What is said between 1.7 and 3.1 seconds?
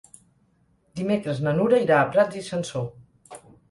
irà a Prats i Sansor.